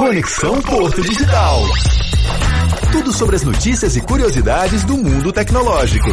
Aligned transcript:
Conexão 0.00 0.62
Porto 0.62 1.02
Digital. 1.02 1.60
Tudo 2.90 3.12
sobre 3.12 3.36
as 3.36 3.42
notícias 3.42 3.96
e 3.96 4.00
curiosidades 4.00 4.82
do 4.82 4.96
mundo 4.96 5.30
tecnológico. 5.30 6.08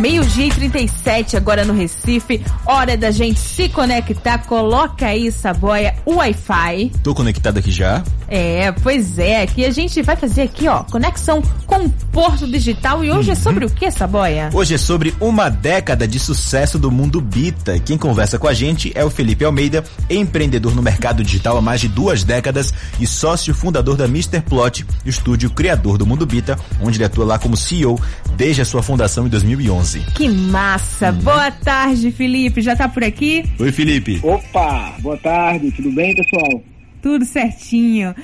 Meio-dia 0.00 0.46
e 0.46 0.48
37 0.48 1.36
agora 1.36 1.62
no 1.62 1.74
Recife. 1.74 2.42
Hora 2.64 2.96
da 2.96 3.10
gente 3.10 3.38
se 3.38 3.68
conectar. 3.68 4.46
Coloca 4.46 5.08
aí, 5.08 5.30
Saboia, 5.30 5.94
o 6.06 6.14
Wi-Fi. 6.14 6.90
Tô 7.02 7.14
conectado 7.14 7.58
aqui 7.58 7.70
já. 7.70 8.02
É, 8.28 8.70
pois 8.72 9.18
é. 9.18 9.42
Aqui 9.42 9.64
a 9.64 9.70
gente 9.70 10.02
vai 10.02 10.16
fazer 10.16 10.42
aqui, 10.42 10.68
ó, 10.68 10.82
conexão 10.84 11.42
com 11.66 11.84
o 11.84 11.90
Porto 12.12 12.46
Digital. 12.46 13.04
E 13.04 13.10
hoje 13.10 13.28
uhum. 13.28 13.32
é 13.32 13.36
sobre 13.36 13.64
o 13.64 13.70
que, 13.70 13.90
Saboia? 13.90 14.50
Hoje 14.52 14.74
é 14.74 14.78
sobre 14.78 15.14
uma 15.20 15.48
década 15.48 16.06
de 16.06 16.18
sucesso 16.18 16.78
do 16.78 16.90
mundo 16.90 17.20
Bita. 17.20 17.78
Quem 17.78 17.96
conversa 17.96 18.38
com 18.38 18.46
a 18.46 18.54
gente 18.54 18.92
é 18.94 19.04
o 19.04 19.10
Felipe 19.10 19.44
Almeida, 19.44 19.82
empreendedor 20.10 20.74
no 20.74 20.82
mercado 20.82 21.24
digital 21.24 21.56
há 21.56 21.62
mais 21.62 21.80
de 21.80 21.88
duas 21.88 22.22
décadas 22.22 22.72
e 23.00 23.06
sócio 23.06 23.54
fundador 23.54 23.96
da 23.96 24.04
Mr. 24.04 24.40
Plot, 24.40 24.84
estúdio 25.04 25.50
criador 25.50 25.96
do 25.96 26.06
mundo 26.06 26.26
Bita, 26.26 26.58
onde 26.82 26.98
ele 26.98 27.04
atua 27.04 27.24
lá 27.24 27.38
como 27.38 27.56
CEO 27.56 27.98
desde 28.36 28.62
a 28.62 28.64
sua 28.64 28.82
fundação 28.82 29.26
em 29.26 29.30
2011. 29.30 30.00
Que 30.14 30.28
massa! 30.28 31.10
Uhum. 31.10 31.18
Boa 31.18 31.50
tarde, 31.50 32.10
Felipe. 32.12 32.60
Já 32.60 32.76
tá 32.76 32.88
por 32.88 33.02
aqui? 33.02 33.44
Oi, 33.58 33.72
Felipe. 33.72 34.20
Opa! 34.22 34.94
Boa 35.00 35.16
tarde. 35.18 35.70
Tudo 35.72 35.90
bem, 35.92 36.14
pessoal? 36.14 36.62
Tudo 37.02 37.24
certinho. 37.24 38.14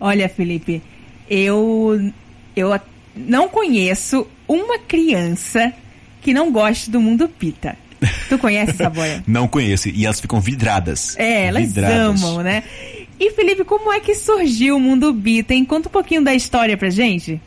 Olha, 0.00 0.28
Felipe, 0.28 0.82
eu 1.28 2.12
eu 2.56 2.78
não 3.14 3.48
conheço 3.48 4.26
uma 4.48 4.78
criança 4.78 5.72
que 6.20 6.32
não 6.32 6.52
goste 6.52 6.90
do 6.90 7.00
mundo 7.00 7.28
pita. 7.28 7.76
Tu 8.28 8.38
conhece 8.38 8.72
essa 8.72 8.90
boia? 8.90 9.22
não 9.26 9.46
conheço. 9.46 9.88
E 9.88 10.04
elas 10.04 10.20
ficam 10.20 10.40
vidradas. 10.40 11.16
É, 11.18 11.46
elas 11.46 11.66
vidradas. 11.68 12.22
amam, 12.22 12.42
né? 12.42 12.62
E 13.18 13.30
Felipe, 13.30 13.64
como 13.64 13.92
é 13.92 14.00
que 14.00 14.14
surgiu 14.14 14.76
o 14.76 14.80
mundo 14.80 15.12
Bita? 15.12 15.54
Conta 15.66 15.88
um 15.88 15.92
pouquinho 15.92 16.24
da 16.24 16.34
história 16.34 16.76
pra 16.76 16.90
gente. 16.90 17.40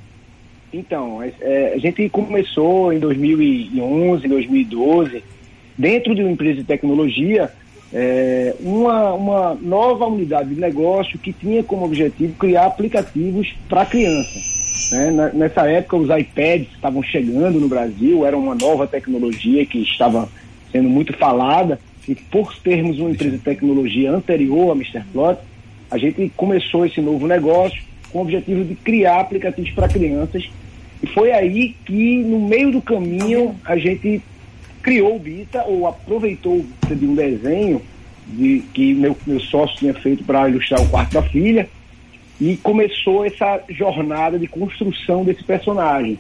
Então, 0.72 1.22
é, 1.24 1.74
a 1.74 1.78
gente 1.78 2.08
começou 2.10 2.92
em 2.94 3.00
2011, 3.00 4.28
2012, 4.28 5.24
dentro 5.78 6.16
de 6.16 6.22
uma 6.22 6.32
empresa 6.32 6.62
de 6.62 6.64
tecnologia, 6.64 7.52
é, 7.94 8.54
uma, 8.60 9.14
uma 9.14 9.54
nova 9.56 10.06
unidade 10.06 10.54
de 10.54 10.60
negócio 10.60 11.18
que 11.20 11.32
tinha 11.32 11.64
como 11.64 11.86
objetivo 11.86 12.34
criar 12.34 12.66
aplicativos 12.66 13.54
para 13.70 13.86
criança. 13.86 14.40
Né? 14.92 15.32
Nessa 15.34 15.70
época, 15.70 15.98
os 15.98 16.10
iPads 16.10 16.68
estavam 16.74 17.02
chegando 17.04 17.60
no 17.60 17.68
Brasil, 17.68 18.26
era 18.26 18.38
uma 18.38 18.56
nova 18.56 18.88
tecnologia 18.88 19.66
que 19.66 19.80
estava 19.80 20.28
sendo 20.72 20.90
muito 20.90 21.14
falada, 21.14 21.80
e 22.08 22.14
por 22.14 22.56
termos 22.58 23.00
uma 23.00 23.12
empresa 23.12 23.38
de 23.38 23.44
tecnologia 23.44 24.12
anterior 24.12 24.72
a 24.72 24.76
Mr. 24.76 25.04
Plot, 25.12 25.40
a 25.90 25.98
gente 25.98 26.32
começou 26.36 26.86
esse 26.86 27.02
novo 27.02 27.26
negócio 27.28 27.82
com 28.12 28.20
o 28.20 28.22
objetivo 28.22 28.64
de 28.64 28.76
criar 28.76 29.22
aplicativos 29.22 29.72
para 29.72 29.88
crianças. 29.88 30.48
E 31.02 31.08
foi 31.08 31.32
aí 31.32 31.76
que, 31.86 32.24
no 32.24 32.40
meio 32.40 32.72
do 32.72 32.82
caminho, 32.82 33.56
a 33.64 33.78
gente 33.78 34.22
criou 34.86 35.16
o 35.16 35.20
Bita, 35.20 35.64
ou 35.66 35.88
aproveitou 35.88 36.64
de 36.88 37.06
um 37.08 37.16
desenho 37.16 37.82
de, 38.28 38.64
que 38.72 38.94
meu, 38.94 39.18
meu 39.26 39.40
sócio 39.40 39.78
tinha 39.78 39.96
feito 39.96 40.24
para 40.24 40.48
ilustrar 40.48 40.80
o 40.80 40.88
quarto 40.90 41.14
da 41.14 41.24
filha, 41.24 41.68
e 42.40 42.56
começou 42.58 43.26
essa 43.26 43.64
jornada 43.68 44.38
de 44.38 44.46
construção 44.46 45.24
desse 45.24 45.44
personagem. 45.44 46.20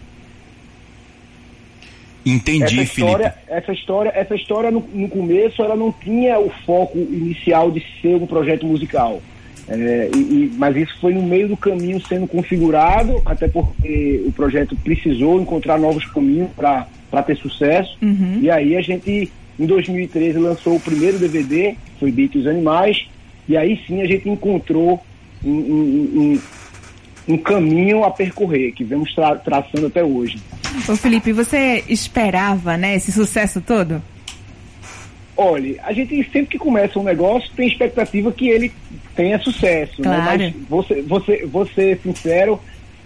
Entendi, 2.25 2.63
essa 2.63 2.81
história, 2.81 3.29
Felipe. 3.29 3.51
Essa 3.53 3.71
história, 3.71 4.11
essa 4.15 4.35
história 4.35 4.71
no, 4.71 4.79
no, 4.79 5.09
começo 5.09 5.61
ela 5.61 5.75
não 5.75 5.91
tinha 5.91 6.39
o 6.39 6.49
foco 6.65 6.97
inicial 6.97 7.69
de 7.69 7.85
ser 8.01 8.15
um 8.15 8.25
projeto 8.25 8.65
musical. 8.65 9.21
É, 9.67 10.09
e, 10.15 10.51
mas 10.57 10.75
isso 10.75 10.95
foi 10.99 11.13
no 11.13 11.23
meio 11.23 11.47
do 11.47 11.57
caminho 11.57 11.99
sendo 12.07 12.27
configurado, 12.27 13.21
até 13.25 13.47
porque 13.47 14.23
o 14.25 14.31
projeto 14.31 14.75
precisou 14.75 15.41
encontrar 15.41 15.79
novos 15.79 16.05
caminhos 16.05 16.49
para 16.55 17.23
ter 17.23 17.35
sucesso. 17.37 17.97
Uhum. 18.01 18.39
E 18.41 18.49
aí 18.49 18.75
a 18.75 18.81
gente, 18.81 19.31
em 19.59 19.65
2013, 19.65 20.37
lançou 20.37 20.75
o 20.75 20.79
primeiro 20.79 21.17
DVD, 21.17 21.75
foi 21.99 22.11
Beat 22.11 22.35
os 22.35 22.47
Animais, 22.47 23.07
e 23.47 23.57
aí 23.57 23.79
sim 23.87 24.01
a 24.01 24.05
gente 24.05 24.29
encontrou 24.29 25.03
um, 25.43 25.51
um, 25.51 26.39
um, 27.27 27.33
um 27.33 27.37
caminho 27.37 28.03
a 28.03 28.11
percorrer, 28.11 28.71
que 28.71 28.83
vemos 28.83 29.13
tra 29.15 29.35
traçando 29.35 29.87
até 29.87 30.03
hoje. 30.03 30.37
Ô 30.87 30.95
Felipe, 30.95 31.31
você 31.31 31.83
esperava 31.89 32.77
né, 32.77 32.95
esse 32.95 33.11
sucesso 33.11 33.61
todo? 33.61 34.01
Olha, 35.37 35.81
a 35.83 35.91
gente 35.91 36.15
sempre 36.31 36.47
que 36.47 36.57
começa 36.57 36.97
um 36.97 37.03
negócio 37.03 37.49
tem 37.55 37.67
expectativa 37.67 38.31
que 38.31 38.47
ele 38.47 38.71
tenha 39.15 39.39
sucesso, 39.39 40.01
claro. 40.01 40.37
né? 40.37 40.53
Mas 40.53 40.67
você, 40.69 41.01
você, 41.01 41.45
você 41.45 41.99
sincero, 42.01 42.59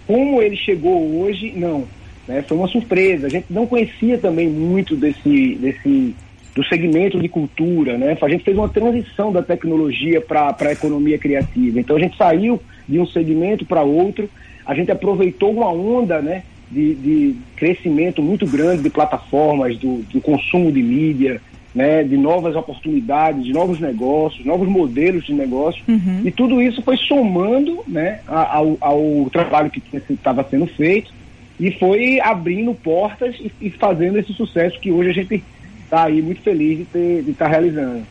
como 0.06 0.42
ele 0.42 0.56
chegou 0.56 1.22
hoje, 1.22 1.52
não. 1.54 1.84
Né? 2.26 2.42
Foi 2.42 2.56
uma 2.56 2.68
surpresa. 2.68 3.26
A 3.26 3.30
gente 3.30 3.46
não 3.50 3.66
conhecia 3.66 4.18
também 4.18 4.48
muito 4.48 4.96
desse, 4.96 5.54
desse 5.56 6.14
do 6.54 6.64
segmento 6.64 7.20
de 7.20 7.28
cultura, 7.28 7.96
né? 7.96 8.16
A 8.20 8.28
gente 8.28 8.44
fez 8.44 8.56
uma 8.56 8.68
transição 8.68 9.32
da 9.32 9.42
tecnologia 9.42 10.20
para 10.20 10.54
a 10.58 10.72
economia 10.72 11.16
criativa. 11.16 11.78
Então 11.78 11.96
a 11.96 12.00
gente 12.00 12.16
saiu 12.16 12.60
de 12.88 12.98
um 12.98 13.06
segmento 13.06 13.64
para 13.64 13.82
outro, 13.82 14.28
a 14.66 14.74
gente 14.74 14.90
aproveitou 14.90 15.52
uma 15.52 15.72
onda, 15.72 16.20
né? 16.20 16.42
De, 16.70 16.94
de 16.94 17.36
crescimento 17.56 18.22
muito 18.22 18.46
grande 18.46 18.82
de 18.82 18.90
plataformas, 18.90 19.76
do, 19.78 20.02
do 20.12 20.20
consumo 20.20 20.70
de 20.70 20.82
mídia, 20.82 21.40
né, 21.74 22.02
de 22.02 22.16
novas 22.16 22.56
oportunidades, 22.56 23.44
de 23.44 23.52
novos 23.52 23.78
negócios, 23.78 24.44
novos 24.44 24.68
modelos 24.68 25.24
de 25.24 25.32
negócio, 25.32 25.82
uhum. 25.86 26.22
e 26.24 26.30
tudo 26.30 26.60
isso 26.60 26.82
foi 26.82 26.96
somando 26.96 27.82
né, 27.86 28.20
ao, 28.26 28.76
ao 28.80 29.30
trabalho 29.30 29.70
que 29.70 29.82
estava 30.12 30.44
sendo 30.48 30.66
feito 30.66 31.12
e 31.58 31.70
foi 31.72 32.20
abrindo 32.20 32.74
portas 32.74 33.36
e, 33.38 33.52
e, 33.60 33.70
fazendo 33.70 34.18
esse 34.18 34.32
sucesso 34.32 34.80
que 34.80 34.90
hoje 34.90 35.10
a 35.10 35.12
gente 35.12 35.44
está 35.84 36.04
aí 36.04 36.22
muito 36.22 36.40
feliz 36.40 36.86
de 36.92 37.30
estar 37.30 37.44
tá 37.44 37.50
realizando. 37.50 38.02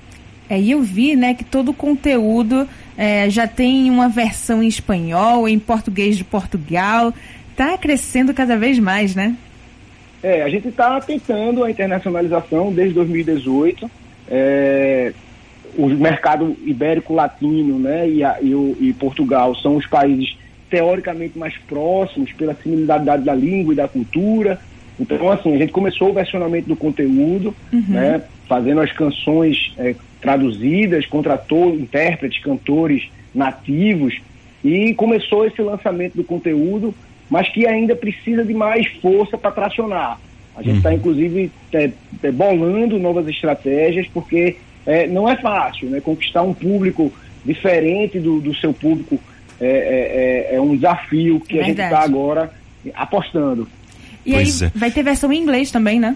É, 0.50 0.60
e 0.60 0.72
eu 0.72 0.82
vi, 0.82 1.16
né, 1.16 1.34
que 1.34 1.44
todo 1.44 1.70
o 1.70 1.74
conteúdo 1.74 2.68
é, 2.98 3.30
já 3.30 3.48
tem 3.48 3.90
uma 3.90 4.10
versão 4.10 4.64
em 4.64 4.68
espanhol, 4.68 5.48
em 5.48 5.60
português 5.60 6.18
de 6.18 6.24
Portugal, 6.24 7.14
está 7.52 7.78
crescendo 7.78 8.34
cada 8.34 8.58
vez 8.58 8.80
mais, 8.80 9.16
né? 9.16 9.36
É, 10.22 10.44
a 10.44 10.50
gente 10.50 10.68
está 10.68 11.00
tentando 11.00 11.64
a 11.64 11.72
internacionalização 11.72 12.74
desde 12.74 12.96
2018. 12.96 13.90
É, 14.30 15.14
o 15.78 15.88
mercado 15.88 16.56
ibérico 16.66 17.14
latino, 17.14 17.80
né, 17.80 18.10
e, 18.10 18.24
a, 18.24 18.38
e, 18.42 18.54
o, 18.54 18.76
e 18.80 18.94
Portugal 18.94 19.56
são 19.56 19.76
os 19.76 19.86
países 19.86 20.36
teoricamente 20.70 21.38
mais 21.38 21.58
próximos 21.58 22.32
pela 22.34 22.54
similaridade 22.56 23.24
da 23.24 23.34
língua 23.34 23.74
e 23.74 23.78
da 23.78 23.88
cultura. 23.88 24.60
Então, 25.00 25.32
assim, 25.32 25.56
a 25.56 25.58
gente 25.58 25.72
começou 25.72 26.10
o 26.10 26.14
versionamento 26.14 26.68
do 26.68 26.76
conteúdo, 26.76 27.56
uhum. 27.72 27.84
né, 27.88 28.22
fazendo 28.48 28.82
as 28.82 28.92
canções 28.92 29.74
é, 29.78 29.96
traduzidas, 30.20 31.06
contratou 31.06 31.74
intérpretes, 31.74 32.44
cantores 32.44 33.10
nativos, 33.34 34.20
e 34.64 34.94
começou 34.94 35.46
esse 35.46 35.62
lançamento 35.62 36.16
do 36.16 36.24
conteúdo, 36.24 36.94
mas 37.30 37.48
que 37.50 37.68
ainda 37.68 37.96
precisa 37.96 38.44
de 38.44 38.54
mais 38.54 38.88
força 39.02 39.38
para 39.38 39.52
tracionar. 39.52 40.20
A 40.56 40.64
gente 40.64 40.78
está, 40.78 40.90
uhum. 40.90 40.96
inclusive, 40.96 41.52
é, 41.72 41.90
é, 42.24 42.32
bolando 42.32 43.00
novas 43.00 43.28
estratégias, 43.28 44.08
porque 44.08 44.58
é, 44.86 45.08
não 45.08 45.30
é 45.30 45.36
fácil, 45.38 45.90
né? 45.90 46.02
Conquistar 46.02 46.42
um 46.42 46.54
público 46.54 47.14
diferente 47.46 48.20
do, 48.20 48.42
do 48.42 48.54
seu 48.56 48.74
público 48.74 49.20
é, 49.62 49.68
é, 49.68 50.54
é, 50.54 50.56
é 50.56 50.62
um 50.62 50.76
desafio 50.76 51.40
que 51.40 51.56
Verdade. 51.56 51.62
a 51.62 51.66
gente 51.66 51.94
está 51.94 52.04
agora 52.04 52.52
apostando. 52.96 53.68
E 54.26 54.34
pois 54.34 54.62
aí 54.62 54.68
é. 54.68 54.72
vai 54.78 54.92
ter 54.92 55.04
versão 55.04 55.32
em 55.32 55.40
inglês 55.40 55.72
também, 55.72 56.00
né? 56.00 56.16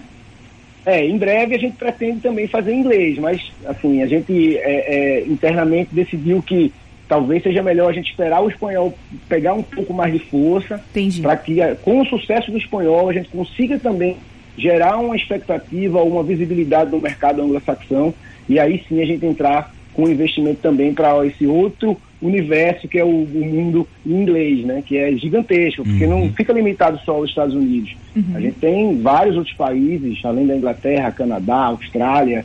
É, 0.86 1.06
em 1.06 1.16
breve 1.16 1.54
a 1.54 1.58
gente 1.58 1.76
pretende 1.76 2.20
também 2.20 2.46
fazer 2.46 2.72
em 2.72 2.80
inglês, 2.80 3.18
mas 3.18 3.40
assim, 3.64 4.02
a 4.02 4.06
gente 4.06 4.58
é, 4.58 5.20
é, 5.20 5.26
internamente 5.26 5.94
decidiu 5.94 6.42
que 6.42 6.70
talvez 7.08 7.42
seja 7.42 7.62
melhor 7.62 7.90
a 7.90 7.92
gente 7.92 8.10
esperar 8.10 8.42
o 8.42 8.48
espanhol 8.48 8.94
pegar 9.28 9.54
um 9.54 9.62
pouco 9.62 9.92
mais 9.92 10.12
de 10.12 10.18
força 10.18 10.82
para 11.22 11.36
que 11.36 11.56
com 11.82 12.00
o 12.00 12.06
sucesso 12.06 12.50
do 12.50 12.58
espanhol 12.58 13.08
a 13.08 13.12
gente 13.12 13.28
consiga 13.28 13.78
também 13.78 14.16
gerar 14.56 14.98
uma 14.98 15.16
expectativa, 15.16 16.02
uma 16.02 16.22
visibilidade 16.22 16.90
no 16.90 17.00
mercado 17.00 17.42
anglo-saxão 17.42 18.14
e 18.48 18.58
aí 18.58 18.82
sim 18.88 19.02
a 19.02 19.06
gente 19.06 19.24
entrar 19.26 19.74
com 19.92 20.08
investimento 20.08 20.60
também 20.60 20.92
para 20.92 21.24
esse 21.26 21.46
outro 21.46 21.96
universo 22.20 22.88
que 22.88 22.98
é 22.98 23.04
o, 23.04 23.08
o, 23.08 23.44
mundo 23.44 23.86
inglês, 24.04 24.64
né? 24.64 24.82
Que 24.84 24.96
é 24.96 25.12
gigantesco, 25.12 25.84
porque 25.84 26.04
uhum. 26.04 26.20
não 26.20 26.32
fica 26.32 26.52
limitado 26.52 26.98
só 27.04 27.12
aos 27.12 27.28
Estados 27.28 27.54
Unidos. 27.54 27.94
Uhum. 28.16 28.24
A 28.34 28.40
gente 28.40 28.56
tem 28.58 29.00
vários 29.00 29.36
outros 29.36 29.54
países, 29.54 30.18
além 30.24 30.46
da 30.46 30.56
Inglaterra, 30.56 31.12
Canadá, 31.12 31.66
Austrália, 31.66 32.44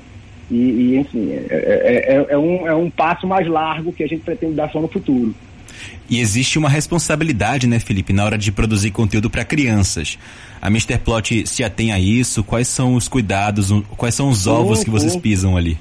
e, 0.50 0.56
e 0.56 0.98
enfim, 0.98 1.32
é, 1.32 1.46
é, 1.50 2.16
é, 2.16 2.34
é, 2.34 2.38
um, 2.38 2.68
é 2.68 2.76
um 2.76 2.90
passo 2.90 3.28
mais 3.28 3.48
largo 3.48 3.94
que 3.94 4.04
a 4.04 4.08
gente 4.08 4.22
pretende 4.22 4.54
dar 4.54 4.70
só 4.72 4.82
no 4.82 4.88
futuro. 4.88 5.34
E 6.10 6.20
existe 6.20 6.58
uma 6.58 6.70
responsabilidade, 6.70 7.68
né, 7.68 7.80
Felipe, 7.80 8.12
na 8.12 8.26
hora 8.26 8.38
de 8.38 8.52
produzir 8.52 8.92
conteúdo 8.92 9.30
para 9.30 9.46
crianças. 9.46 10.18
A 10.62 10.68
Mr. 10.68 10.98
Plot 10.98 11.48
se 11.48 11.64
atém 11.64 11.92
a 11.92 12.00
isso? 12.00 12.44
Quais 12.44 12.68
são 12.68 12.96
os 12.96 13.08
cuidados, 13.08 13.72
quais 13.96 14.16
são 14.16 14.30
os 14.30 14.48
ovos 14.48 14.80
sim, 14.80 14.86
que 14.86 14.92
vocês 14.92 15.16
pisam 15.16 15.56
ali? 15.56 15.78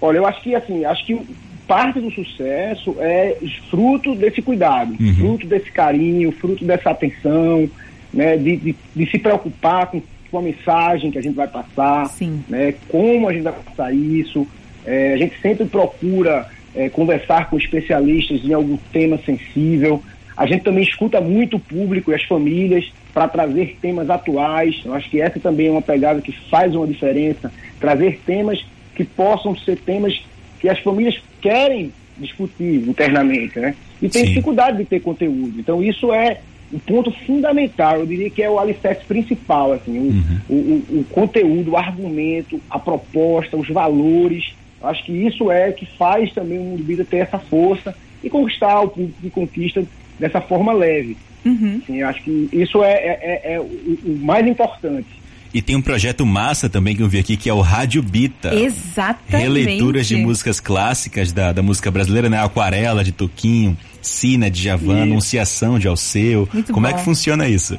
Olha, 0.00 0.18
eu 0.18 0.26
acho 0.26 0.40
que 0.42 0.54
assim, 0.54 0.84
acho 0.84 1.04
que 1.04 1.18
parte 1.66 2.00
do 2.00 2.10
sucesso 2.10 2.94
é 2.98 3.36
fruto 3.70 4.14
desse 4.14 4.40
cuidado, 4.40 4.94
uhum. 4.98 5.14
fruto 5.14 5.46
desse 5.46 5.70
carinho, 5.70 6.32
fruto 6.32 6.64
dessa 6.64 6.90
atenção, 6.90 7.68
né, 8.12 8.36
de, 8.36 8.56
de, 8.56 8.76
de, 8.96 9.10
se 9.10 9.18
preocupar 9.18 9.86
com, 9.86 10.00
com 10.30 10.38
a 10.38 10.42
mensagem 10.42 11.10
que 11.10 11.18
a 11.18 11.22
gente 11.22 11.34
vai 11.34 11.48
passar, 11.48 12.06
Sim. 12.10 12.42
né, 12.48 12.74
como 12.88 13.28
a 13.28 13.32
gente 13.32 13.42
vai 13.42 13.52
passar 13.52 13.94
isso. 13.94 14.46
É, 14.84 15.14
a 15.14 15.16
gente 15.16 15.38
sempre 15.40 15.66
procura 15.66 16.48
é, 16.74 16.88
conversar 16.88 17.50
com 17.50 17.56
especialistas 17.56 18.44
em 18.44 18.52
algum 18.52 18.76
tema 18.92 19.18
sensível. 19.18 20.02
A 20.36 20.46
gente 20.46 20.62
também 20.62 20.84
escuta 20.84 21.20
muito 21.20 21.56
o 21.56 21.60
público 21.60 22.10
e 22.10 22.14
as 22.14 22.22
famílias 22.22 22.90
para 23.12 23.26
trazer 23.26 23.76
temas 23.82 24.08
atuais. 24.08 24.80
Eu 24.84 24.94
acho 24.94 25.10
que 25.10 25.20
essa 25.20 25.40
também 25.40 25.66
é 25.66 25.70
uma 25.70 25.82
pegada 25.82 26.20
que 26.20 26.32
faz 26.32 26.74
uma 26.74 26.86
diferença. 26.86 27.52
Trazer 27.80 28.20
temas 28.24 28.64
que 28.94 29.04
possam 29.04 29.56
ser 29.56 29.76
temas 29.78 30.22
que 30.60 30.68
as 30.68 30.78
famílias 30.78 31.20
querem 31.40 31.92
discutir 32.16 32.88
internamente, 32.88 33.58
né? 33.58 33.74
E 34.00 34.08
tem 34.08 34.22
Sim. 34.22 34.28
dificuldade 34.28 34.78
de 34.78 34.84
ter 34.84 35.00
conteúdo. 35.00 35.58
Então 35.58 35.82
isso 35.82 36.12
é 36.12 36.40
um 36.72 36.78
ponto 36.78 37.10
fundamental, 37.26 38.00
eu 38.00 38.06
diria 38.06 38.30
que 38.30 38.42
é 38.42 38.50
o 38.50 38.58
alicerce 38.58 39.04
principal, 39.04 39.72
assim, 39.72 39.98
o, 39.98 40.02
uhum. 40.02 40.40
o, 40.48 40.54
o, 40.54 41.00
o 41.00 41.04
conteúdo, 41.10 41.72
o 41.72 41.76
argumento, 41.76 42.60
a 42.68 42.78
proposta, 42.78 43.56
os 43.56 43.68
valores. 43.68 44.52
Acho 44.82 45.04
que 45.04 45.12
isso 45.12 45.50
é 45.50 45.72
que 45.72 45.86
faz 45.86 46.32
também 46.32 46.58
o 46.58 46.62
Mundo 46.62 46.84
Vida 46.84 47.04
ter 47.04 47.18
essa 47.18 47.38
força 47.38 47.94
e 48.22 48.28
conquistar 48.28 48.80
o 48.80 48.88
público 48.88 49.20
que 49.20 49.30
conquista 49.30 49.84
dessa 50.18 50.40
forma 50.40 50.72
leve. 50.72 51.16
Uhum. 51.44 51.80
Assim, 51.82 52.02
acho 52.02 52.22
que 52.22 52.48
isso 52.52 52.82
é, 52.82 52.92
é, 52.92 53.18
é, 53.22 53.54
é 53.54 53.60
o, 53.60 53.64
o 53.64 54.18
mais 54.20 54.46
importante. 54.46 55.06
E 55.52 55.62
tem 55.62 55.74
um 55.76 55.80
projeto 55.82 56.26
massa 56.26 56.68
também 56.68 56.94
que 56.94 57.02
eu 57.02 57.08
vi 57.08 57.18
aqui, 57.18 57.36
que 57.36 57.48
é 57.48 57.54
o 57.54 57.60
Rádio 57.60 58.02
Bita. 58.02 58.54
Exatamente. 58.54 59.42
Releituras 59.44 60.06
de 60.06 60.16
músicas 60.16 60.60
clássicas 60.60 61.32
da, 61.32 61.52
da 61.52 61.62
música 61.62 61.90
brasileira, 61.90 62.28
né? 62.28 62.42
Aquarela 62.42 63.02
de 63.02 63.12
Toquinho, 63.12 63.76
Sina 64.00 64.50
de 64.50 64.62
Javan, 64.62 65.02
Anunciação 65.02 65.78
de 65.78 65.88
Alceu. 65.88 66.48
Muito 66.52 66.72
Como 66.72 66.86
bom. 66.86 66.92
é 66.92 66.96
que 66.96 67.04
funciona 67.04 67.48
isso? 67.48 67.78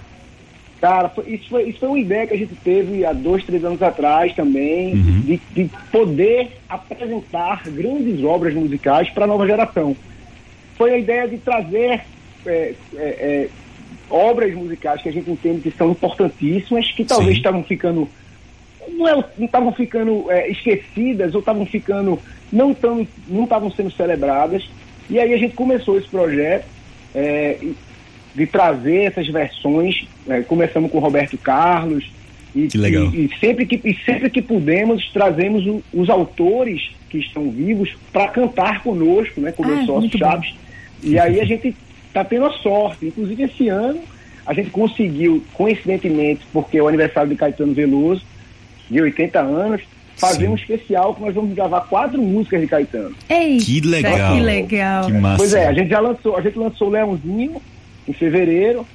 Cara, 0.81 1.11
isso 1.27 1.49
foi, 1.49 1.69
isso 1.69 1.79
foi 1.79 1.89
uma 1.89 1.99
ideia 1.99 2.25
que 2.25 2.33
a 2.33 2.37
gente 2.37 2.55
teve 2.55 3.05
há 3.05 3.11
dois, 3.11 3.43
três 3.43 3.65
anos 3.65 3.81
atrás 3.81 4.33
também, 4.33 4.93
uhum. 4.93 5.21
de, 5.21 5.41
de 5.51 5.69
poder 5.91 6.57
apresentar 6.69 7.63
grandes 7.67 8.23
obras 8.23 8.53
musicais 8.53 9.09
para 9.09 9.25
a 9.25 9.27
nova 9.27 9.45
geração. 9.45 9.95
Foi 10.77 10.93
a 10.93 10.97
ideia 10.97 11.27
de 11.27 11.37
trazer 11.37 12.01
é, 12.45 12.73
é, 12.75 12.75
é, 12.95 13.49
obras 14.09 14.53
musicais 14.55 15.01
que 15.01 15.09
a 15.09 15.11
gente 15.11 15.29
entende 15.29 15.69
que 15.69 15.77
são 15.77 15.91
importantíssimas, 15.91 16.89
que 16.91 17.03
talvez 17.03 17.35
estavam 17.37 17.63
ficando 17.63 18.07
não 18.87 19.07
é, 19.07 19.23
estavam 19.39 19.71
ficando 19.73 20.31
é, 20.31 20.49
esquecidas 20.49 21.35
ou 21.35 21.41
estavam 21.41 21.65
ficando 21.65 22.17
não 22.51 22.73
tão 22.73 23.05
não 23.27 23.43
estavam 23.43 23.69
sendo 23.69 23.91
celebradas 23.91 24.67
e 25.09 25.19
aí 25.19 25.33
a 25.33 25.37
gente 25.37 25.55
começou 25.55 25.97
esse 25.97 26.07
projeto 26.07 26.65
é, 27.15 27.57
de 28.35 28.45
trazer 28.45 29.05
essas 29.05 29.27
versões 29.27 30.07
é, 30.27 30.41
começamos 30.41 30.91
com 30.91 30.97
o 30.97 31.01
Roberto 31.01 31.37
Carlos 31.37 32.09
e, 32.55 32.67
que 32.67 32.77
legal. 32.77 33.05
e, 33.13 33.25
e 33.25 33.39
sempre 33.39 33.65
que 33.65 33.79
e 33.83 33.95
sempre 34.05 34.29
que 34.29 34.41
pudemos 34.41 35.09
trazemos 35.11 35.65
o, 35.65 35.83
os 35.93 36.09
autores 36.09 36.91
que 37.09 37.17
estão 37.17 37.49
vivos 37.49 37.95
para 38.13 38.27
cantar 38.27 38.83
conosco 38.83 39.41
né 39.41 39.51
com 39.51 39.63
ah, 39.63 39.85
sócio 39.85 40.17
Chaves 40.17 40.51
bom. 40.51 41.09
e 41.09 41.19
aí 41.19 41.39
a 41.41 41.45
gente 41.45 41.75
está 42.09 42.23
tendo 42.23 42.45
a 42.45 42.51
sorte. 42.51 43.07
Inclusive, 43.07 43.43
esse 43.43 43.69
ano, 43.69 44.01
a 44.45 44.53
gente 44.53 44.69
conseguiu, 44.69 45.43
coincidentemente, 45.53 46.45
porque 46.51 46.77
é 46.77 46.83
o 46.83 46.87
aniversário 46.87 47.29
de 47.29 47.35
Caetano 47.35 47.73
Veloso, 47.73 48.23
de 48.89 49.01
80 49.01 49.39
anos, 49.39 49.81
fazer 50.19 50.45
Sim. 50.45 50.51
um 50.51 50.55
especial 50.55 51.15
que 51.15 51.21
nós 51.21 51.33
vamos 51.33 51.53
gravar 51.53 51.81
quatro 51.81 52.21
músicas 52.21 52.61
de 52.61 52.67
Caetano. 52.67 53.15
Ei, 53.29 53.57
que 53.57 53.79
legal. 53.81 54.35
Que 54.35 54.41
legal. 54.41 55.05
Que 55.05 55.13
massa. 55.13 55.37
Pois 55.37 55.53
é, 55.53 55.67
a 55.67 55.73
gente 55.73 55.89
já 55.89 55.99
lançou, 55.99 56.37
a 56.37 56.41
gente 56.41 56.57
lançou 56.57 56.87
o 56.87 56.91
Leãozinho 56.91 57.61
em 58.07 58.13
fevereiro. 58.13 58.85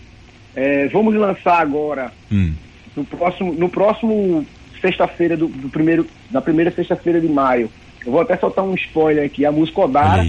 É, 0.54 0.86
vamos 0.88 1.14
lançar 1.14 1.60
agora 1.60 2.12
hum. 2.30 2.52
no 2.94 3.04
próximo, 3.04 3.52
no 3.54 3.68
próximo 3.68 4.46
sexta-feira 4.80 5.36
do, 5.36 5.48
do, 5.48 5.68
primeiro, 5.68 6.06
na 6.30 6.40
primeira 6.40 6.70
sexta-feira 6.70 7.20
de 7.20 7.28
maio. 7.28 7.70
Eu 8.04 8.12
vou 8.12 8.20
até 8.20 8.36
soltar 8.36 8.64
um 8.64 8.74
spoiler 8.74 9.24
aqui, 9.24 9.46
a 9.46 9.50
música 9.50 9.80
Odara. 9.80 10.26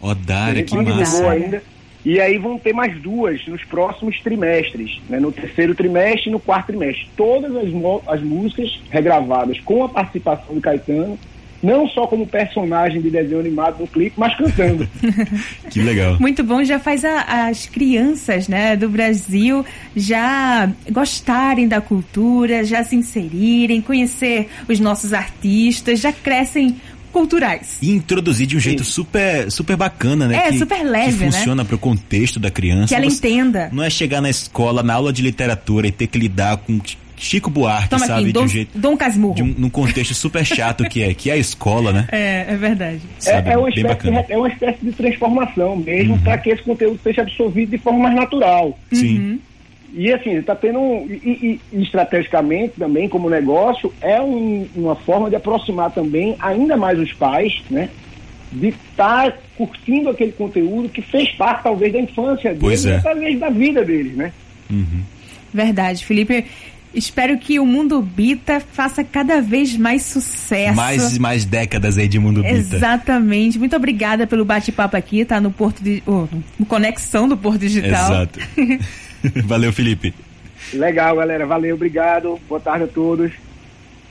Odara, 0.00 0.62
que 0.62 0.76
massa. 0.76 1.30
Ainda. 1.30 1.62
E 2.06 2.20
aí 2.20 2.38
vão 2.38 2.56
ter 2.56 2.72
mais 2.72 2.96
duas 3.02 3.44
nos 3.48 3.64
próximos 3.64 4.20
trimestres, 4.20 5.00
né? 5.08 5.18
no 5.18 5.32
terceiro 5.32 5.74
trimestre 5.74 6.30
e 6.30 6.32
no 6.32 6.38
quarto 6.38 6.68
trimestre. 6.68 7.08
Todas 7.16 7.50
as, 7.56 7.66
as 8.06 8.22
músicas 8.22 8.80
regravadas 8.90 9.58
com 9.58 9.82
a 9.82 9.88
participação 9.88 10.54
do 10.54 10.60
Caetano, 10.60 11.18
não 11.60 11.88
só 11.88 12.06
como 12.06 12.24
personagem 12.24 13.02
de 13.02 13.10
desenho 13.10 13.40
animado 13.40 13.80
no 13.80 13.88
clipe, 13.88 14.12
mas 14.16 14.36
cantando. 14.36 14.88
que 15.68 15.82
legal. 15.82 16.16
Muito 16.20 16.44
bom, 16.44 16.62
já 16.62 16.78
faz 16.78 17.04
a, 17.04 17.48
as 17.48 17.66
crianças 17.66 18.46
né, 18.46 18.76
do 18.76 18.88
Brasil 18.88 19.66
já 19.96 20.70
gostarem 20.88 21.66
da 21.66 21.80
cultura, 21.80 22.62
já 22.62 22.84
se 22.84 22.94
inserirem, 22.94 23.80
conhecer 23.80 24.48
os 24.68 24.78
nossos 24.78 25.12
artistas, 25.12 25.98
já 25.98 26.12
crescem 26.12 26.76
culturais. 27.16 27.78
E 27.80 27.92
introduzir 27.92 28.46
de 28.46 28.58
um 28.58 28.60
jeito 28.60 28.84
super, 28.84 29.50
super 29.50 29.74
bacana, 29.74 30.28
né? 30.28 30.36
É, 30.36 30.50
que, 30.50 30.58
super 30.58 30.84
leve, 30.84 31.16
que 31.16 31.24
né? 31.24 31.30
funciona 31.32 31.62
né? 31.62 31.66
pro 31.66 31.78
contexto 31.78 32.38
da 32.38 32.50
criança. 32.50 32.88
Que 32.88 32.94
ela 32.94 33.08
Você 33.08 33.28
entenda. 33.28 33.70
Não 33.72 33.82
é 33.82 33.88
chegar 33.88 34.20
na 34.20 34.28
escola, 34.28 34.82
na 34.82 34.92
aula 34.92 35.14
de 35.14 35.22
literatura 35.22 35.86
e 35.86 35.92
ter 35.92 36.08
que 36.08 36.18
lidar 36.18 36.58
com 36.58 36.78
Chico 37.16 37.48
Buarque, 37.48 37.88
Toma 37.88 38.06
sabe? 38.06 38.24
Aqui, 38.24 38.32
Dom, 38.32 38.40
de 38.40 38.44
um 38.44 38.48
jeito. 38.48 38.78
Dom 38.78 38.96
Casmurro. 38.98 39.34
De 39.34 39.42
um, 39.42 39.54
num 39.56 39.70
contexto 39.70 40.12
super 40.12 40.44
chato 40.44 40.84
que 40.84 41.02
é, 41.02 41.14
que 41.14 41.30
é 41.30 41.32
a 41.32 41.36
escola, 41.38 41.90
né? 41.90 42.06
É, 42.12 42.44
é 42.50 42.56
verdade. 42.56 43.00
Sabe, 43.18 43.48
é, 43.48 43.52
é, 43.54 43.56
uma 43.56 43.70
espécie 43.70 44.10
de, 44.10 44.32
é 44.32 44.36
uma 44.36 44.48
espécie 44.48 44.84
de 44.84 44.92
transformação 44.92 45.76
mesmo 45.76 46.14
uhum. 46.14 46.20
para 46.20 46.36
que 46.36 46.50
esse 46.50 46.62
conteúdo 46.62 47.00
seja 47.02 47.22
absorvido 47.22 47.70
de 47.70 47.78
forma 47.78 48.00
mais 48.00 48.14
natural. 48.14 48.78
Sim. 48.92 49.18
Uhum. 49.18 49.38
E 49.98 50.12
assim, 50.12 50.36
está 50.36 50.54
tendo, 50.54 50.78
um, 50.78 51.06
e, 51.08 51.58
e, 51.72 51.80
estrategicamente 51.80 52.74
também, 52.78 53.08
como 53.08 53.30
negócio, 53.30 53.90
é 54.02 54.20
um, 54.20 54.68
uma 54.76 54.94
forma 54.94 55.30
de 55.30 55.36
aproximar 55.36 55.90
também 55.90 56.36
ainda 56.38 56.76
mais 56.76 56.98
os 56.98 57.14
pais, 57.14 57.62
né? 57.70 57.88
De 58.52 58.68
estar 58.68 59.32
tá 59.32 59.38
curtindo 59.56 60.10
aquele 60.10 60.32
conteúdo 60.32 60.90
que 60.90 61.00
fez 61.00 61.30
parte, 61.32 61.62
talvez, 61.62 61.94
da 61.94 61.98
infância 61.98 62.54
deles, 62.54 62.84
é. 62.84 62.98
talvez 62.98 63.40
da 63.40 63.48
vida 63.48 63.82
deles, 63.82 64.14
né? 64.14 64.32
Uhum. 64.70 65.00
Verdade, 65.52 66.04
Felipe. 66.04 66.44
Espero 66.94 67.38
que 67.38 67.58
o 67.58 67.66
Mundo 67.66 68.00
Bita 68.00 68.60
faça 68.60 69.02
cada 69.02 69.40
vez 69.40 69.76
mais 69.76 70.02
sucesso. 70.02 70.74
Mais 70.74 71.18
mais 71.18 71.44
décadas 71.44 71.98
aí 71.98 72.08
de 72.08 72.18
Mundo 72.18 72.42
Bita. 72.42 72.54
Exatamente. 72.54 73.58
Muito 73.58 73.76
obrigada 73.76 74.26
pelo 74.26 74.44
bate-papo 74.44 74.96
aqui, 74.96 75.24
tá 75.24 75.40
no 75.40 75.50
Porto 75.50 75.82
de, 75.82 76.02
oh, 76.06 76.26
no 76.58 76.66
Conexão 76.66 77.26
do 77.28 77.36
Porto 77.36 77.60
Digital. 77.60 78.12
Exato. 78.12 78.40
Valeu, 79.44 79.72
Felipe. 79.72 80.14
Legal, 80.72 81.16
galera. 81.16 81.46
Valeu, 81.46 81.74
obrigado. 81.74 82.38
Boa 82.48 82.60
tarde 82.60 82.84
a 82.84 82.88
todos. 82.88 83.32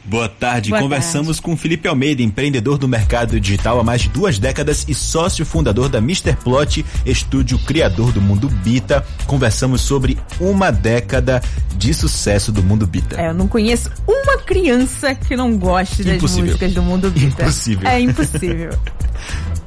Boa 0.08 0.30
tarde. 0.30 0.70
Boa 0.70 0.82
Conversamos 0.84 1.38
tarde. 1.38 1.42
com 1.42 1.58
Felipe 1.58 1.88
Almeida, 1.88 2.22
empreendedor 2.22 2.78
do 2.78 2.88
mercado 2.88 3.40
digital 3.40 3.80
há 3.80 3.84
mais 3.84 4.02
de 4.02 4.10
duas 4.10 4.38
décadas 4.38 4.86
e 4.88 4.94
sócio 4.94 5.44
fundador 5.44 5.90
da 5.90 5.98
Mr. 5.98 6.36
Plot, 6.44 6.86
estúdio 7.06 7.58
criador 7.60 8.12
do 8.12 8.22
Mundo 8.22 8.48
Bita. 8.48 9.04
Conversamos 9.26 9.82
sobre 9.82 10.18
uma 10.40 10.72
década 10.72 11.42
de 11.76 11.92
sucesso 11.92 12.52
do 12.52 12.62
Mundo 12.62 12.86
Bita. 12.86 13.20
É, 13.20 13.30
eu 13.30 13.34
não 13.34 13.48
conheço 13.48 13.90
uma 14.08 14.38
criança 14.38 15.16
que 15.16 15.36
não 15.36 15.58
goste 15.58 16.04
das 16.04 16.18
impossível. 16.18 16.46
músicas 16.46 16.74
do 16.74 16.84
Mundo 16.84 17.10
Bita. 17.10 17.42
Impossível. 17.42 17.90
É 17.90 18.00
impossível. 18.00 18.70